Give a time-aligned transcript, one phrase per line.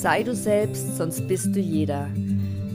[0.00, 2.06] Sei du selbst, sonst bist du jeder.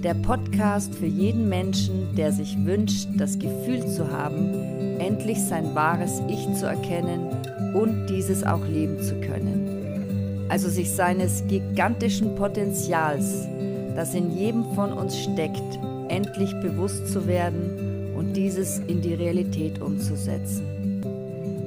[0.04, 6.22] Der Podcast für jeden Menschen, der sich wünscht, das Gefühl zu haben, endlich sein wahres
[6.28, 7.30] Ich zu erkennen
[7.74, 10.46] und dieses auch leben zu können.
[10.50, 13.47] Also sich seines gigantischen Potenzials,
[13.96, 15.79] das in jedem von uns steckt,
[16.10, 21.01] endlich bewusst zu werden und dieses in die Realität umzusetzen.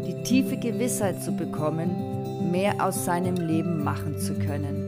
[0.06, 4.85] Die tiefe Gewissheit zu bekommen, mehr aus seinem Leben machen zu können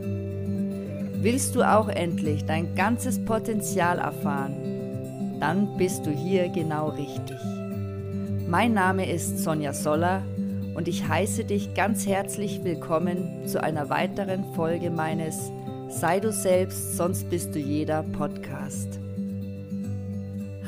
[1.20, 5.40] Willst du auch endlich dein ganzes Potenzial erfahren?
[5.40, 7.40] Dann bist du hier genau richtig.
[8.46, 10.22] Mein Name ist Sonja Soller
[10.76, 15.50] und ich heiße dich ganz herzlich willkommen zu einer weiteren Folge meines
[15.88, 19.00] Sei du selbst, sonst bist du jeder Podcast.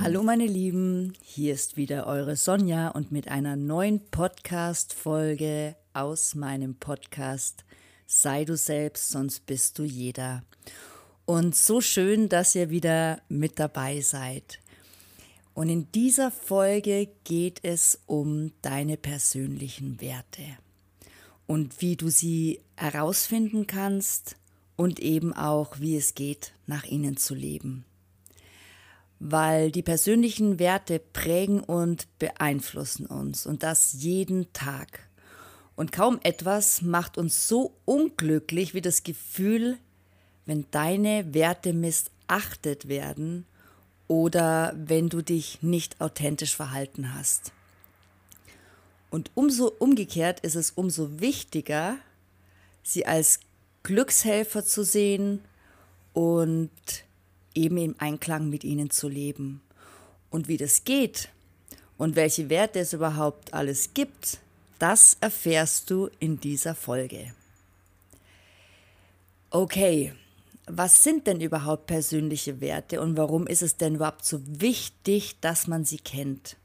[0.00, 6.74] Hallo meine Lieben, hier ist wieder eure Sonja und mit einer neuen Podcast-Folge aus meinem
[6.74, 7.64] Podcast
[8.12, 10.42] Sei du selbst, sonst bist du jeder.
[11.26, 14.58] Und so schön, dass ihr wieder mit dabei seid.
[15.54, 20.42] Und in dieser Folge geht es um deine persönlichen Werte
[21.46, 24.34] und wie du sie herausfinden kannst
[24.74, 27.84] und eben auch, wie es geht, nach ihnen zu leben.
[29.20, 35.09] Weil die persönlichen Werte prägen und beeinflussen uns und das jeden Tag.
[35.80, 39.78] Und kaum etwas macht uns so unglücklich wie das Gefühl,
[40.44, 43.46] wenn deine Werte missachtet werden
[44.06, 47.52] oder wenn du dich nicht authentisch verhalten hast.
[49.08, 51.96] Und umso umgekehrt ist es umso wichtiger,
[52.82, 53.40] sie als
[53.82, 55.40] Glückshelfer zu sehen
[56.12, 56.70] und
[57.54, 59.62] eben im Einklang mit ihnen zu leben.
[60.28, 61.30] Und wie das geht
[61.96, 64.40] und welche Werte es überhaupt alles gibt,
[64.80, 67.32] das erfährst du in dieser Folge.
[69.50, 70.12] Okay,
[70.66, 75.66] was sind denn überhaupt persönliche Werte und warum ist es denn überhaupt so wichtig, dass
[75.66, 76.56] man sie kennt?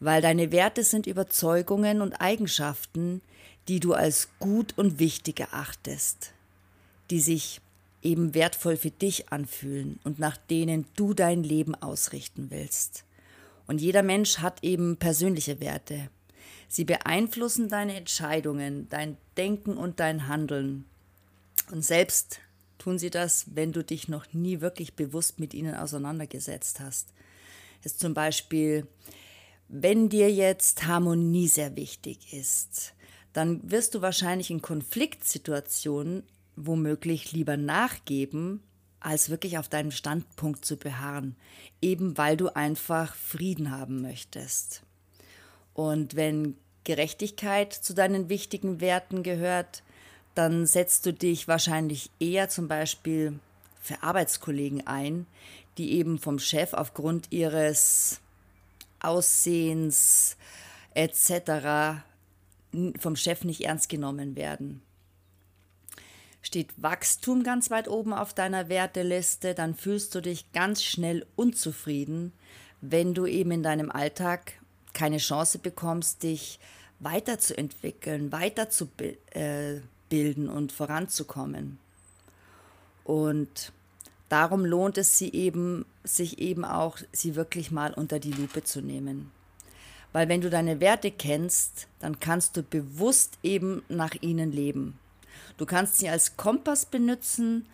[0.00, 3.22] Weil deine Werte sind Überzeugungen und Eigenschaften,
[3.68, 6.32] die du als gut und wichtig erachtest,
[7.10, 7.60] die sich
[8.02, 13.04] eben wertvoll für dich anfühlen und nach denen du dein Leben ausrichten willst.
[13.66, 16.10] Und jeder Mensch hat eben persönliche Werte.
[16.68, 20.84] Sie beeinflussen deine Entscheidungen, dein Denken und dein Handeln.
[21.70, 22.40] Und selbst
[22.78, 27.12] tun sie das, wenn du dich noch nie wirklich bewusst mit ihnen auseinandergesetzt hast.
[27.84, 28.86] ist zum Beispiel,
[29.68, 32.94] wenn dir jetzt Harmonie sehr wichtig ist,
[33.32, 36.22] dann wirst du wahrscheinlich in Konfliktsituationen
[36.56, 38.62] womöglich lieber nachgeben,
[39.00, 41.36] als wirklich auf deinem Standpunkt zu beharren,
[41.80, 44.82] eben weil du einfach Frieden haben möchtest.
[45.78, 49.84] Und wenn Gerechtigkeit zu deinen wichtigen Werten gehört,
[50.34, 53.38] dann setzt du dich wahrscheinlich eher zum Beispiel
[53.80, 55.28] für Arbeitskollegen ein,
[55.76, 58.20] die eben vom Chef aufgrund ihres
[58.98, 60.36] Aussehens
[60.94, 62.02] etc.
[62.98, 64.82] vom Chef nicht ernst genommen werden.
[66.42, 72.32] Steht Wachstum ganz weit oben auf deiner Werteliste, dann fühlst du dich ganz schnell unzufrieden,
[72.80, 74.54] wenn du eben in deinem Alltag
[74.92, 76.58] keine Chance bekommst, dich
[77.00, 79.18] weiterzuentwickeln, weiterzubilden
[80.10, 81.78] äh, und voranzukommen.
[83.04, 83.72] Und
[84.28, 88.80] darum lohnt es sie eben, sich eben auch, sie wirklich mal unter die Lupe zu
[88.80, 89.30] nehmen.
[90.12, 94.98] Weil wenn du deine Werte kennst, dann kannst du bewusst eben nach ihnen leben.
[95.58, 97.66] Du kannst sie als Kompass benutzen,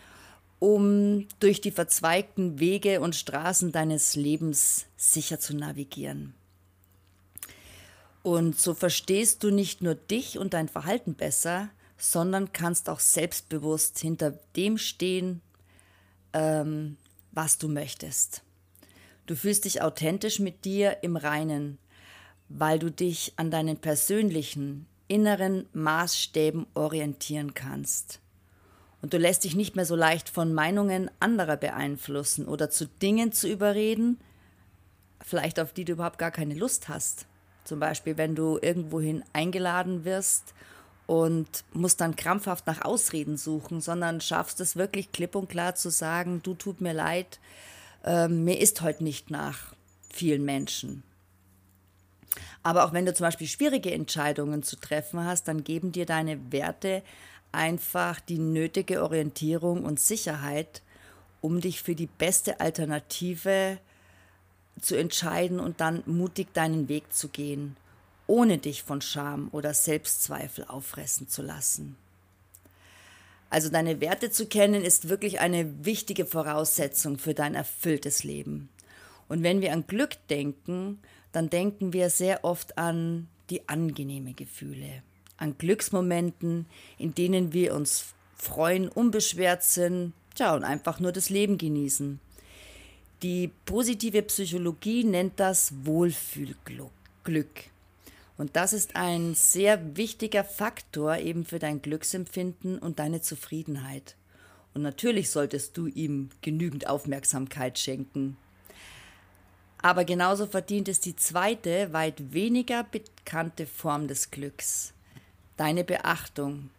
[0.58, 6.34] um durch die verzweigten Wege und Straßen deines Lebens sicher zu navigieren.
[8.24, 11.68] Und so verstehst du nicht nur dich und dein Verhalten besser,
[11.98, 15.42] sondern kannst auch selbstbewusst hinter dem stehen,
[16.32, 16.96] ähm,
[17.32, 18.42] was du möchtest.
[19.26, 21.76] Du fühlst dich authentisch mit dir im Reinen,
[22.48, 28.20] weil du dich an deinen persönlichen, inneren Maßstäben orientieren kannst.
[29.02, 33.32] Und du lässt dich nicht mehr so leicht von Meinungen anderer beeinflussen oder zu Dingen
[33.32, 34.18] zu überreden,
[35.20, 37.26] vielleicht auf die du überhaupt gar keine Lust hast.
[37.64, 40.54] Zum Beispiel, wenn du irgendwohin eingeladen wirst
[41.06, 45.90] und musst dann krampfhaft nach Ausreden suchen, sondern schaffst es wirklich klipp und klar zu
[45.90, 47.40] sagen, du tut mir leid,
[48.04, 49.74] äh, mir ist heute nicht nach
[50.10, 51.02] vielen Menschen.
[52.62, 56.52] Aber auch wenn du zum Beispiel schwierige Entscheidungen zu treffen hast, dann geben dir deine
[56.52, 57.02] Werte
[57.52, 60.82] einfach die nötige Orientierung und Sicherheit,
[61.40, 63.93] um dich für die beste Alternative zu
[64.80, 67.76] zu entscheiden und dann mutig deinen Weg zu gehen,
[68.26, 71.96] ohne dich von Scham oder Selbstzweifel auffressen zu lassen.
[73.50, 78.68] Also deine Werte zu kennen ist wirklich eine wichtige Voraussetzung für dein erfülltes Leben.
[79.28, 80.98] Und wenn wir an Glück denken,
[81.32, 85.02] dann denken wir sehr oft an die angenehme Gefühle,
[85.36, 86.66] an Glücksmomenten,
[86.98, 92.20] in denen wir uns freuen, unbeschwert sind, tja, und einfach nur das Leben genießen.
[93.22, 97.70] Die positive Psychologie nennt das Wohlfühlglück.
[98.36, 104.16] Und das ist ein sehr wichtiger Faktor eben für dein Glücksempfinden und deine Zufriedenheit.
[104.74, 108.36] Und natürlich solltest du ihm genügend Aufmerksamkeit schenken.
[109.80, 114.92] Aber genauso verdient es die zweite, weit weniger bekannte Form des Glücks.
[115.56, 116.70] Deine Beachtung,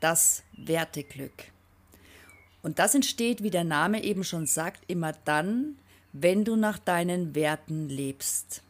[0.00, 1.52] das Werteglück.
[2.68, 5.78] Und das entsteht, wie der Name eben schon sagt, immer dann,
[6.12, 8.60] wenn du nach deinen Werten lebst.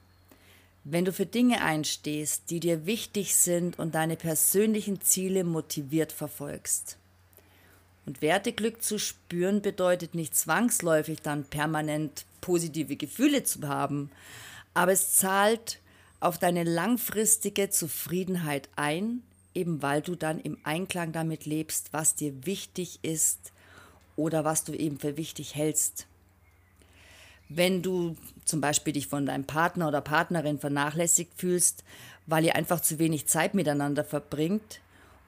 [0.84, 6.96] Wenn du für Dinge einstehst, die dir wichtig sind und deine persönlichen Ziele motiviert verfolgst.
[8.06, 14.12] Und Werteglück zu spüren bedeutet nicht zwangsläufig dann permanent positive Gefühle zu haben,
[14.74, 15.80] aber es zahlt
[16.20, 19.24] auf deine langfristige Zufriedenheit ein,
[19.54, 23.50] eben weil du dann im Einklang damit lebst, was dir wichtig ist
[24.18, 26.06] oder was du eben für wichtig hältst.
[27.48, 31.84] Wenn du zum Beispiel dich von deinem Partner oder Partnerin vernachlässigt fühlst,
[32.26, 34.80] weil ihr einfach zu wenig Zeit miteinander verbringt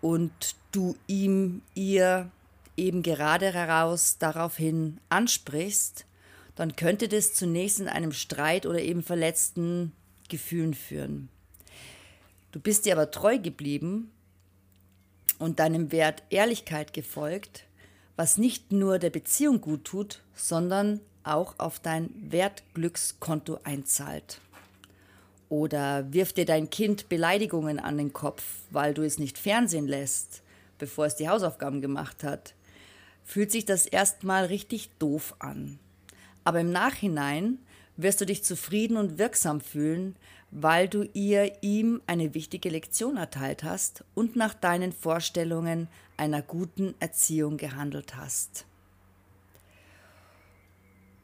[0.03, 0.33] und
[0.73, 2.31] du ihm, ihr
[2.77, 6.05] eben gerade heraus daraufhin ansprichst,
[6.57, 9.93] dann könnte das zunächst in einem Streit oder eben verletzten
[10.29, 11.29] Gefühlen führen.
[12.53, 14.11] Du bist dir aber treu geblieben
[15.39, 17.65] und deinem Wert Ehrlichkeit gefolgt,
[18.17, 24.41] was nicht nur der Beziehung gut tut, sondern auch auf dein Wertglückskonto einzahlt.
[25.49, 30.43] Oder wirft dir dein Kind Beleidigungen an den Kopf, weil du es nicht fernsehen lässt,
[30.79, 32.55] bevor es die Hausaufgaben gemacht hat.
[33.25, 35.79] Fühlt sich das erstmal richtig doof an.
[36.45, 37.59] Aber im Nachhinein
[37.97, 40.17] wirst du dich zufrieden und wirksam fühlen,
[40.50, 46.94] weil du ihr ihm eine wichtige Lektion erteilt hast und nach deinen Vorstellungen einer guten
[46.99, 48.67] Erziehung gehandelt hast.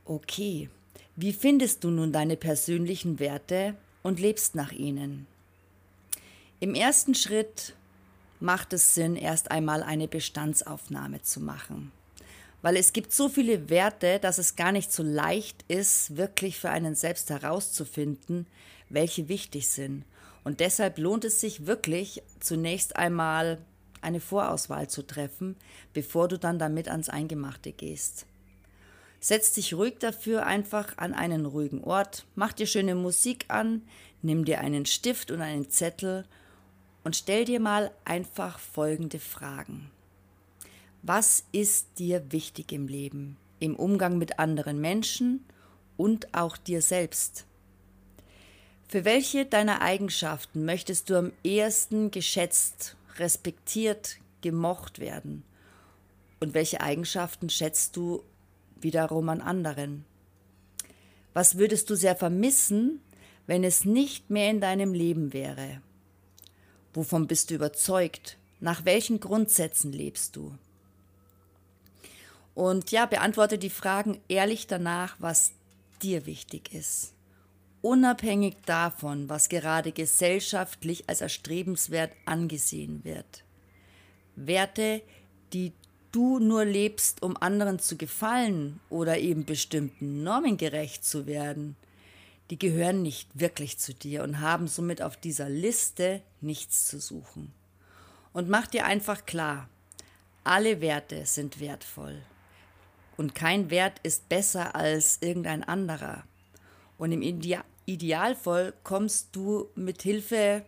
[0.05, 0.69] Okay,
[1.17, 5.27] wie findest du nun deine persönlichen Werte und lebst nach ihnen?
[6.61, 7.75] Im ersten Schritt
[8.39, 11.91] macht es Sinn, erst einmal eine Bestandsaufnahme zu machen
[12.63, 16.71] weil es gibt so viele Werte, dass es gar nicht so leicht ist, wirklich für
[16.71, 18.47] einen selbst herauszufinden,
[18.89, 20.05] welche wichtig sind.
[20.45, 23.59] Und deshalb lohnt es sich wirklich, zunächst einmal
[24.01, 25.57] eine Vorauswahl zu treffen,
[25.93, 28.27] bevor du dann damit ans Eingemachte gehst.
[29.19, 33.83] Setz dich ruhig dafür einfach an einen ruhigen Ort, mach dir schöne Musik an,
[34.23, 36.25] nimm dir einen Stift und einen Zettel
[37.03, 39.91] und stell dir mal einfach folgende Fragen.
[41.09, 45.45] Was ist dir wichtig im Leben, im Umgang mit anderen Menschen
[45.97, 47.47] und auch dir selbst?
[48.89, 55.45] Für welche deiner Eigenschaften möchtest du am ehesten geschätzt, respektiert, gemocht werden?
[56.41, 58.25] Und welche Eigenschaften schätzt du
[58.81, 60.05] wiederum an anderen?
[61.35, 63.01] Was würdest du sehr vermissen,
[63.47, 65.81] wenn es nicht mehr in deinem Leben wäre?
[66.95, 68.39] Wovon bist du überzeugt?
[68.59, 70.59] Nach welchen Grundsätzen lebst du?
[72.57, 75.53] Und ja, beantworte die Fragen ehrlich danach, was
[76.01, 77.13] dir wichtig ist.
[77.83, 83.45] Unabhängig davon, was gerade gesellschaftlich als erstrebenswert angesehen wird.
[84.37, 85.03] Werte,
[85.53, 85.75] die
[86.13, 91.77] du nur lebst, um anderen zu gefallen oder eben bestimmten Normen gerecht zu werden,
[92.49, 97.53] die gehören nicht wirklich zu dir und haben somit auf dieser Liste nichts zu suchen.
[98.33, 99.69] Und mach dir einfach klar,
[100.43, 102.23] alle Werte sind wertvoll
[103.17, 106.25] und kein Wert ist besser als irgendein anderer.
[106.99, 110.65] Und im Ide Idealfall kommst du mit Hilfe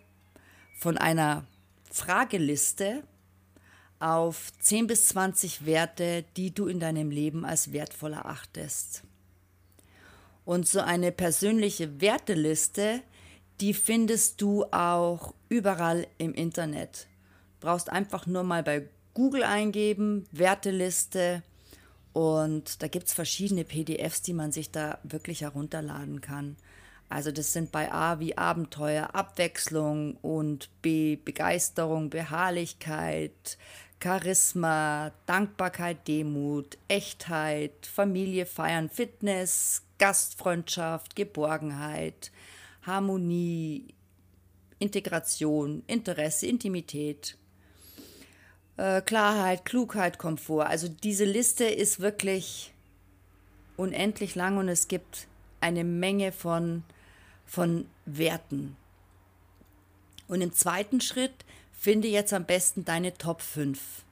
[0.78, 1.44] von einer
[1.90, 3.02] Frageliste
[3.98, 9.02] auf 10 bis 20 Werte, die du in deinem Leben als wertvoll erachtest.
[10.44, 13.02] Und so eine persönliche Werteliste,
[13.60, 17.08] die findest du auch überall im Internet.
[17.58, 21.42] Du brauchst einfach nur mal bei Google eingeben, Werteliste
[22.18, 26.56] und da gibt es verschiedene PDFs, die man sich da wirklich herunterladen kann.
[27.08, 33.56] Also das sind bei A wie Abenteuer, Abwechslung und B Begeisterung, Beharrlichkeit,
[34.02, 42.32] Charisma, Dankbarkeit, Demut, Echtheit, Familie feiern, Fitness, Gastfreundschaft, Geborgenheit,
[42.82, 43.94] Harmonie,
[44.80, 47.37] Integration, Interesse, Intimität.
[48.78, 50.66] Äh, Klarheit, Klugheit, Komfort.
[50.66, 52.72] Also diese Liste ist wirklich
[53.76, 55.26] unendlich lang und es gibt
[55.60, 56.84] eine Menge von,
[57.44, 58.76] von Werten.
[60.28, 64.04] Und im zweiten Schritt finde jetzt am besten deine Top 5.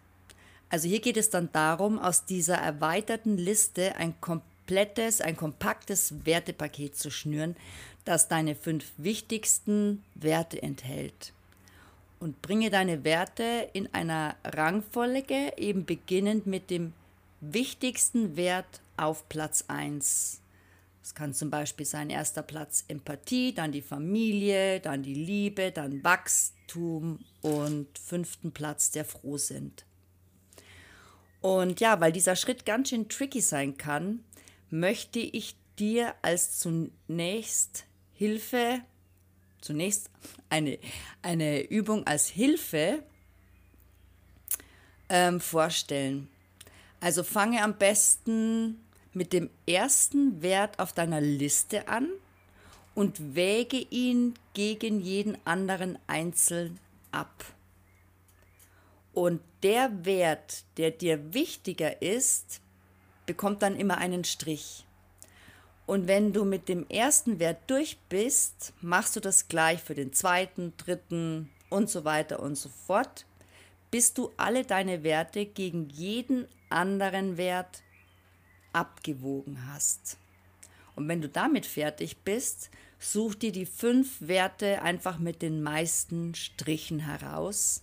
[0.68, 6.96] Also hier geht es dann darum, aus dieser erweiterten Liste ein komplettes, ein kompaktes Wertepaket
[6.96, 7.56] zu schnüren,
[8.04, 11.32] das deine fünf wichtigsten Werte enthält.
[12.18, 16.92] Und bringe deine Werte in einer Rangfolge, eben beginnend mit dem
[17.40, 20.40] wichtigsten Wert auf Platz 1.
[21.02, 26.02] Es kann zum Beispiel sein erster Platz Empathie, dann die Familie, dann die Liebe, dann
[26.02, 29.73] Wachstum und fünften Platz der Frohsinn.
[31.40, 34.25] Und ja, weil dieser Schritt ganz schön tricky sein kann,
[34.68, 38.80] möchte ich dir als zunächst Hilfe,
[39.66, 40.11] zunächst
[40.49, 40.78] eine,
[41.23, 43.02] eine Übung als Hilfe
[45.08, 46.28] ähm, vorstellen.
[47.00, 48.80] Also fange am besten
[49.12, 52.08] mit dem ersten Wert auf deiner Liste an
[52.94, 56.78] und wäge ihn gegen jeden anderen einzeln
[57.11, 57.44] ab.
[59.12, 62.61] Und der Wert, der dir wichtiger ist,
[63.26, 64.86] bekommt dann immer einen Strich.
[65.87, 70.12] Und wenn du mit dem ersten Wert durch bist, machst du das gleich für den
[70.12, 73.25] zweiten, dritten und so weiter und so fort,
[73.93, 77.83] bis du alle deine Werte gegen jeden anderen Wert
[78.73, 80.19] abgewogen hast.
[80.97, 86.35] Und wenn du damit fertig bist, such dir die fünf Werte einfach mit den meisten
[86.35, 87.83] Strichen heraus.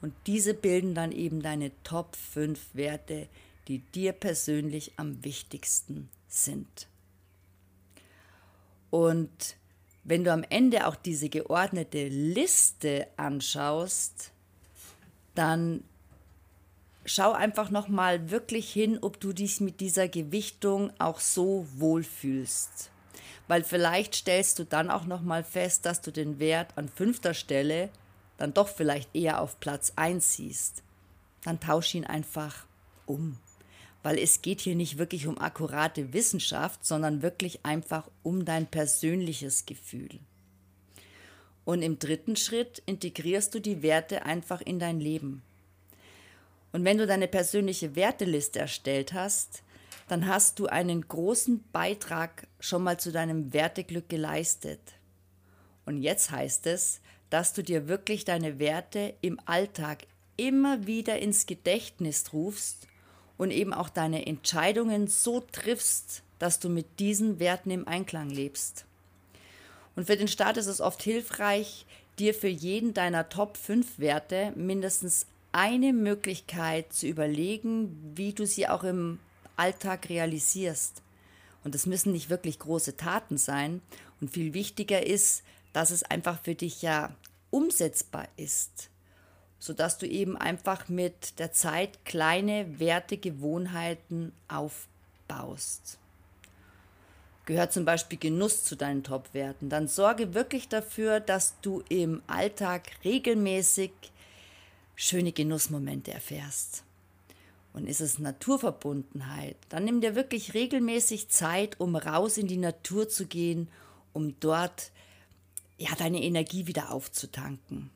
[0.00, 3.28] Und diese bilden dann eben deine Top 5 Werte,
[3.68, 6.89] die dir persönlich am wichtigsten sind.
[8.90, 9.56] Und
[10.04, 14.32] wenn du am Ende auch diese geordnete Liste anschaust,
[15.34, 15.84] dann
[17.04, 22.90] schau einfach noch mal wirklich hin, ob du dich mit dieser Gewichtung auch so wohlfühlst.
[23.48, 27.34] Weil vielleicht stellst du dann auch noch mal fest, dass du den Wert an fünfter
[27.34, 27.90] Stelle
[28.38, 30.82] dann doch vielleicht eher auf Platz 1 siehst.
[31.44, 32.64] Dann tausch ihn einfach
[33.06, 33.38] um.
[34.02, 39.66] Weil es geht hier nicht wirklich um akkurate Wissenschaft, sondern wirklich einfach um dein persönliches
[39.66, 40.20] Gefühl.
[41.64, 45.42] Und im dritten Schritt integrierst du die Werte einfach in dein Leben.
[46.72, 49.62] Und wenn du deine persönliche Werteliste erstellt hast,
[50.08, 54.80] dann hast du einen großen Beitrag schon mal zu deinem Werteglück geleistet.
[55.86, 61.46] Und jetzt heißt es, dass du dir wirklich deine Werte im Alltag immer wieder ins
[61.46, 62.88] Gedächtnis rufst
[63.40, 68.84] und eben auch deine Entscheidungen so triffst, dass du mit diesen Werten im Einklang lebst.
[69.96, 71.86] Und für den Start ist es oft hilfreich,
[72.18, 78.68] dir für jeden deiner Top 5 Werte mindestens eine Möglichkeit zu überlegen, wie du sie
[78.68, 79.18] auch im
[79.56, 81.00] Alltag realisierst.
[81.64, 83.80] Und es müssen nicht wirklich große Taten sein.
[84.20, 87.16] Und viel wichtiger ist, dass es einfach für dich ja
[87.48, 88.90] umsetzbar ist,
[89.60, 95.98] sodass du eben einfach mit der Zeit kleine Wertegewohnheiten aufbaust.
[97.44, 102.90] Gehört zum Beispiel Genuss zu deinen Top-Werten, dann sorge wirklich dafür, dass du im Alltag
[103.04, 103.92] regelmäßig
[104.96, 106.84] schöne Genussmomente erfährst.
[107.72, 113.08] Und ist es Naturverbundenheit, dann nimm dir wirklich regelmäßig Zeit, um raus in die Natur
[113.08, 113.68] zu gehen,
[114.12, 114.90] um dort
[115.78, 117.90] ja deine Energie wieder aufzutanken.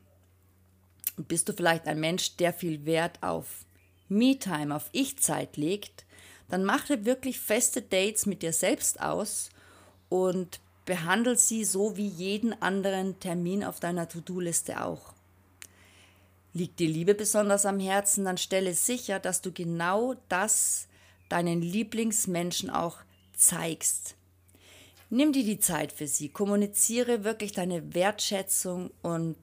[1.16, 3.64] Bist du vielleicht ein Mensch, der viel Wert auf
[4.08, 6.04] Me-Time, auf Ich-Zeit legt,
[6.48, 9.48] dann mach dir wirklich feste Dates mit dir selbst aus
[10.08, 15.14] und behandle sie so wie jeden anderen Termin auf deiner To-Do-Liste auch.
[16.52, 20.86] Liegt dir Liebe besonders am Herzen, dann stelle sicher, dass du genau das
[21.28, 22.98] deinen Lieblingsmenschen auch
[23.32, 24.14] zeigst.
[25.10, 29.36] Nimm dir die Zeit für sie, kommuniziere wirklich deine Wertschätzung und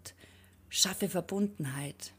[0.72, 2.14] schaffe Verbundenheit.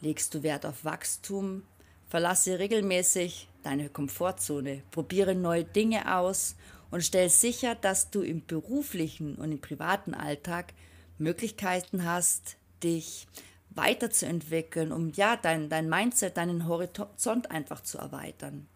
[0.00, 1.62] Legst du Wert auf Wachstum,
[2.08, 6.56] verlasse regelmäßig deine Komfortzone, probiere neue Dinge aus
[6.90, 10.74] und stell sicher, dass du im beruflichen und im privaten Alltag
[11.18, 13.28] Möglichkeiten hast, dich
[13.70, 18.66] weiterzuentwickeln, um ja dein, dein Mindset, deinen Horizont einfach zu erweitern.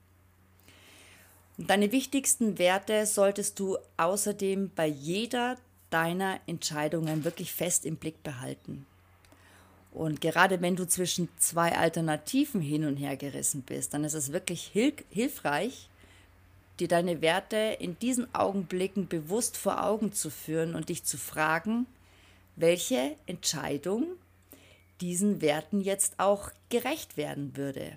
[1.57, 5.57] Deine wichtigsten Werte solltest du außerdem bei jeder
[5.95, 8.85] deiner Entscheidungen wirklich fest im Blick behalten.
[9.93, 14.33] Und gerade wenn du zwischen zwei Alternativen hin und her gerissen bist, dann ist es
[14.33, 15.89] wirklich hilf hilfreich,
[16.81, 21.87] dir deine Werte in diesen Augenblicken bewusst vor Augen zu führen und dich zu fragen,
[22.57, 24.07] welche Entscheidung
[25.01, 27.97] diesen Werten jetzt auch gerecht werden würde.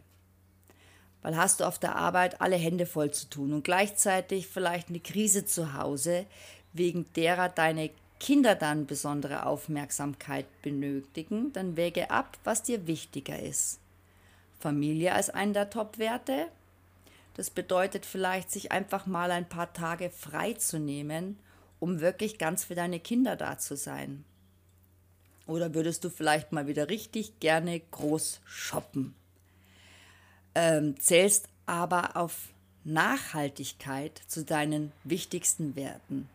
[1.24, 5.00] Weil hast du auf der Arbeit alle Hände voll zu tun und gleichzeitig vielleicht eine
[5.00, 6.28] Krise zu Hause,
[6.78, 13.80] wegen derer deine Kinder dann besondere Aufmerksamkeit benötigen, dann wäge ab, was dir wichtiger ist.
[14.60, 16.48] Familie als einen der Top-Werte.
[17.36, 21.38] Das bedeutet vielleicht, sich einfach mal ein paar Tage frei zu nehmen,
[21.80, 24.26] um wirklich ganz für deine Kinder da zu sein.
[25.46, 29.14] Oder würdest du vielleicht mal wieder richtig gerne groß shoppen?
[30.56, 32.50] Ähm, zählst aber auf
[32.84, 36.28] Nachhaltigkeit zu deinen wichtigsten Werten.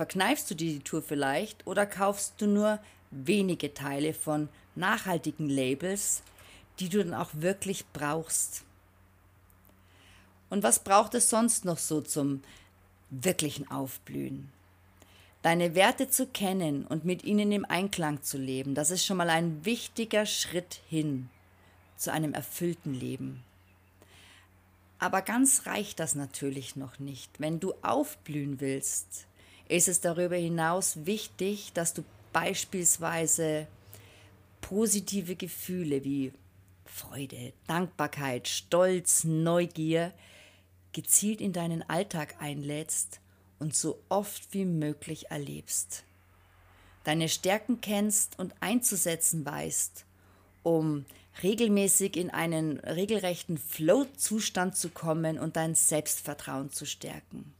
[0.00, 2.78] Verkneifst du dir die Tour vielleicht oder kaufst du nur
[3.10, 6.22] wenige Teile von nachhaltigen Labels,
[6.78, 8.64] die du dann auch wirklich brauchst?
[10.48, 12.40] Und was braucht es sonst noch so zum
[13.10, 14.48] wirklichen Aufblühen?
[15.42, 19.28] Deine Werte zu kennen und mit ihnen im Einklang zu leben, das ist schon mal
[19.28, 21.28] ein wichtiger Schritt hin
[21.98, 23.44] zu einem erfüllten Leben.
[24.98, 27.38] Aber ganz reicht das natürlich noch nicht.
[27.38, 29.26] Wenn du aufblühen willst,
[29.70, 33.66] ist es darüber hinaus wichtig, dass du beispielsweise
[34.60, 36.32] positive Gefühle wie
[36.84, 40.12] Freude, Dankbarkeit, Stolz, Neugier
[40.92, 43.20] gezielt in deinen Alltag einlädst
[43.58, 46.04] und so oft wie möglich erlebst.
[47.04, 50.04] Deine Stärken kennst und einzusetzen weißt,
[50.62, 51.04] um
[51.42, 57.54] regelmäßig in einen regelrechten Flow-Zustand zu kommen und dein Selbstvertrauen zu stärken.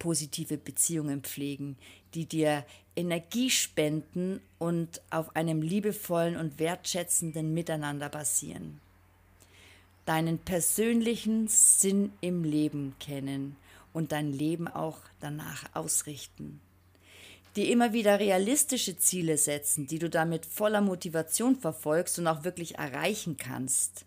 [0.00, 1.76] Positive Beziehungen pflegen,
[2.14, 2.64] die dir
[2.96, 8.80] Energie spenden und auf einem liebevollen und wertschätzenden Miteinander basieren.
[10.06, 13.54] Deinen persönlichen Sinn im Leben kennen
[13.92, 16.60] und dein Leben auch danach ausrichten.
[17.56, 22.78] Die immer wieder realistische Ziele setzen, die du damit voller Motivation verfolgst und auch wirklich
[22.78, 24.04] erreichen kannst,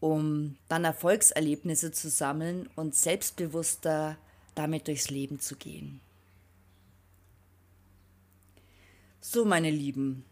[0.00, 4.16] um dann Erfolgserlebnisse zu sammeln und selbstbewusster
[4.58, 6.00] damit durchs Leben zu gehen.
[9.20, 10.24] So, meine Lieben,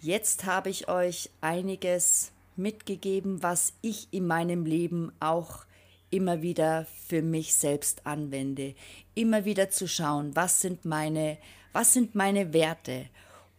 [0.00, 5.64] jetzt habe ich euch einiges mitgegeben, was ich in meinem Leben auch
[6.10, 8.74] immer wieder für mich selbst anwende.
[9.14, 11.38] Immer wieder zu schauen, was sind meine,
[11.72, 13.06] was sind meine Werte?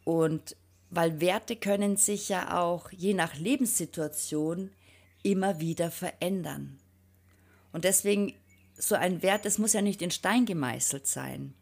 [0.03, 0.55] Und
[0.89, 4.71] weil Werte können sich ja auch je nach Lebenssituation
[5.23, 6.79] immer wieder verändern.
[7.71, 8.33] Und deswegen
[8.81, 11.53] so ein Wert, es muss ja nicht in Stein gemeißelt sein.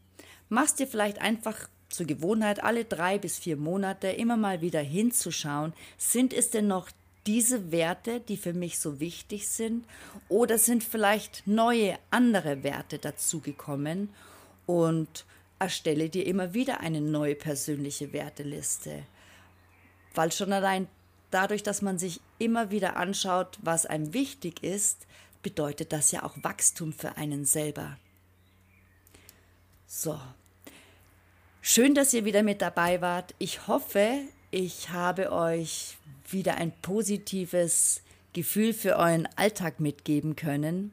[0.48, 5.74] Machst dir vielleicht einfach zur Gewohnheit, alle drei bis vier Monate immer mal wieder hinzuschauen,
[5.98, 6.90] sind es denn noch
[7.28, 9.86] diese Werte, die für mich so wichtig sind,
[10.30, 14.10] oder sind vielleicht neue, andere Werte dazugekommen
[14.66, 15.26] und
[15.60, 19.04] erstelle dir immer wieder eine neue persönliche Werteliste.
[20.16, 20.88] Weil schon allein
[21.32, 25.06] dadurch, dass man sich immer wieder anschaut, was einem wichtig ist,
[25.42, 27.98] bedeutet das ja auch Wachstum für einen selber.
[29.88, 30.20] So.
[31.62, 33.36] Schön, dass ihr wieder mit dabei wart.
[33.38, 34.22] Ich hoffe,
[34.52, 35.98] ich habe euch
[36.30, 38.02] wieder ein positives
[38.34, 40.92] Gefühl für euren Alltag mitgeben können.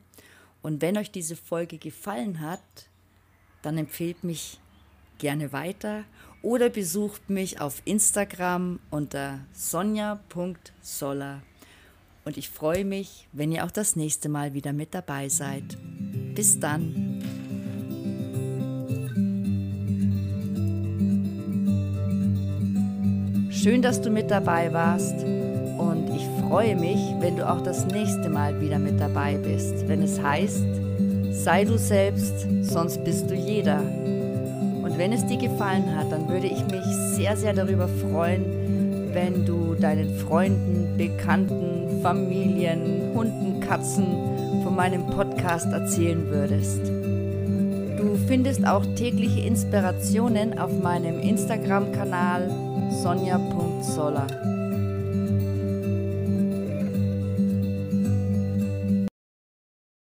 [0.62, 2.60] Und wenn euch diese Folge gefallen hat,
[3.62, 4.58] dann empfehlt mich
[5.18, 6.04] gerne weiter
[6.42, 11.42] oder besucht mich auf Instagram unter sonja.soller.
[12.26, 15.62] Und ich freue mich, wenn ihr auch das nächste Mal wieder mit dabei seid.
[16.34, 17.22] Bis dann.
[23.50, 28.28] Schön, dass du mit dabei warst und ich freue mich, wenn du auch das nächste
[28.28, 30.64] Mal wieder mit dabei bist, wenn es heißt,
[31.30, 33.78] sei du selbst, sonst bist du jeder.
[33.78, 36.84] Und wenn es dir gefallen hat, dann würde ich mich
[37.14, 41.75] sehr, sehr darüber freuen, wenn du deinen Freunden, Bekannten,
[42.06, 44.06] Familien, Hunden, Katzen
[44.62, 46.86] von meinem Podcast erzählen würdest.
[47.98, 52.48] Du findest auch tägliche Inspirationen auf meinem Instagram-Kanal
[53.02, 54.55] sonja.sola.